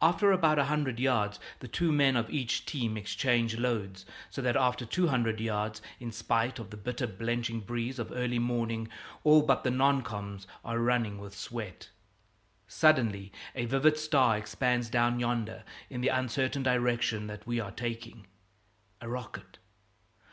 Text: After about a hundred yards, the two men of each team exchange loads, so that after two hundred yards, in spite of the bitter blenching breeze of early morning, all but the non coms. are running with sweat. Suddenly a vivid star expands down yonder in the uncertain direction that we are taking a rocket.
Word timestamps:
After 0.00 0.30
about 0.30 0.60
a 0.60 0.66
hundred 0.66 1.00
yards, 1.00 1.40
the 1.58 1.66
two 1.66 1.90
men 1.90 2.14
of 2.16 2.30
each 2.30 2.64
team 2.64 2.96
exchange 2.96 3.56
loads, 3.58 4.06
so 4.30 4.40
that 4.40 4.54
after 4.54 4.86
two 4.86 5.08
hundred 5.08 5.40
yards, 5.40 5.82
in 5.98 6.12
spite 6.12 6.60
of 6.60 6.70
the 6.70 6.76
bitter 6.76 7.08
blenching 7.08 7.58
breeze 7.58 7.98
of 7.98 8.12
early 8.12 8.38
morning, 8.38 8.86
all 9.24 9.42
but 9.42 9.64
the 9.64 9.72
non 9.72 10.02
coms. 10.02 10.46
are 10.64 10.78
running 10.78 11.18
with 11.18 11.36
sweat. 11.36 11.88
Suddenly 12.68 13.32
a 13.56 13.64
vivid 13.64 13.98
star 13.98 14.36
expands 14.38 14.88
down 14.88 15.18
yonder 15.18 15.64
in 15.90 16.02
the 16.02 16.06
uncertain 16.08 16.62
direction 16.62 17.26
that 17.26 17.44
we 17.44 17.58
are 17.58 17.72
taking 17.72 18.28
a 19.00 19.08
rocket. 19.08 19.58